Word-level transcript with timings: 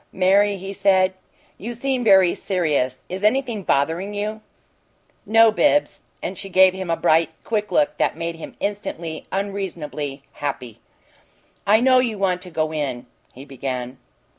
"Mary," 0.13 0.57
he 0.57 0.73
said, 0.73 1.13
"you 1.59 1.75
seem 1.75 2.03
very 2.03 2.33
serious. 2.33 3.05
Is 3.07 3.23
anything 3.23 3.61
bothering 3.61 4.15
you?" 4.15 4.41
"No, 5.27 5.51
Bibbs." 5.51 6.01
And 6.23 6.39
she 6.39 6.49
gave 6.49 6.73
him 6.73 6.89
a 6.89 6.97
bright, 6.97 7.29
quick 7.43 7.71
look 7.71 7.95
that 7.99 8.17
made 8.17 8.35
him 8.37 8.57
instantly 8.59 9.25
unreasonably 9.31 10.23
happy. 10.33 10.79
"I 11.67 11.81
know 11.81 11.99
you 11.99 12.17
want 12.17 12.41
to 12.41 12.49
go 12.49 12.73
in" 12.73 13.05
he 13.35 13.45
began. 13.45 13.99